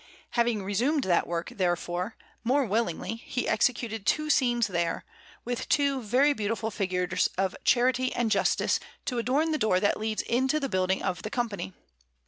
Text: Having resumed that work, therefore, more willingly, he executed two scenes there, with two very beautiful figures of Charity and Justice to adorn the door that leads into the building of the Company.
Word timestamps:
Having 0.31 0.63
resumed 0.63 1.03
that 1.03 1.27
work, 1.27 1.49
therefore, 1.57 2.15
more 2.43 2.65
willingly, 2.65 3.17
he 3.17 3.47
executed 3.47 4.03
two 4.07 4.31
scenes 4.31 4.65
there, 4.65 5.05
with 5.45 5.69
two 5.69 6.01
very 6.01 6.33
beautiful 6.33 6.71
figures 6.71 7.29
of 7.37 7.55
Charity 7.63 8.11
and 8.15 8.31
Justice 8.31 8.79
to 9.05 9.19
adorn 9.19 9.51
the 9.51 9.59
door 9.59 9.79
that 9.79 9.99
leads 9.99 10.23
into 10.23 10.59
the 10.59 10.69
building 10.69 11.03
of 11.03 11.21
the 11.21 11.29
Company. 11.29 11.73